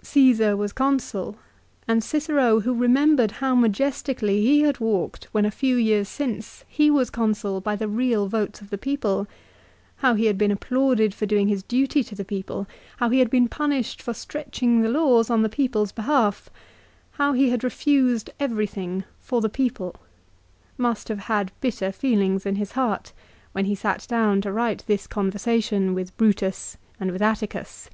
Caesar 0.00 0.56
was 0.56 0.72
Consul, 0.72 1.36
and 1.86 2.02
Cicero, 2.02 2.60
who 2.60 2.72
remembered 2.72 3.32
how 3.44 3.54
majestically 3.54 4.40
he 4.40 4.62
had 4.62 4.80
walked 4.80 5.26
when 5.32 5.44
a 5.44 5.50
few 5.50 5.76
years 5.76 6.08
since 6.08 6.64
he 6.66 6.90
was 6.90 7.10
Consul 7.10 7.60
by 7.60 7.76
the 7.76 7.86
real 7.86 8.26
votes 8.26 8.62
of 8.62 8.70
the 8.70 8.78
people, 8.78 9.26
how 9.96 10.14
he 10.14 10.24
had 10.24 10.38
been 10.38 10.50
applauded 10.50 11.12
for 11.12 11.26
doing 11.26 11.48
his 11.48 11.62
duty 11.62 12.02
to 12.04 12.14
the 12.14 12.24
people, 12.24 12.66
how 12.96 13.10
he 13.10 13.18
had 13.18 13.28
been 13.28 13.48
punished 13.48 14.00
for 14.00 14.14
stretching 14.14 14.80
the 14.80 14.88
laws 14.88 15.28
on 15.28 15.42
the 15.42 15.50
people's 15.50 15.92
behalf, 15.92 16.48
how 17.10 17.34
he 17.34 17.50
had 17.50 17.62
refused 17.62 18.30
everything 18.40 19.04
for 19.18 19.42
the 19.42 19.50
people, 19.50 19.96
must 20.78 21.08
have 21.08 21.18
had 21.28 21.52
bitter 21.60 21.92
feelings 21.92 22.46
in 22.46 22.56
his 22.56 22.72
heart 22.72 23.12
when 23.52 23.66
he 23.66 23.74
sat 23.74 24.06
down 24.08 24.40
to 24.40 24.50
write 24.50 24.84
this 24.86 25.06
conversation 25.06 25.92
with 25.92 26.16
Brutus 26.16 26.78
and 26.98 27.10
with 27.12 27.20
Atticus. 27.20 27.90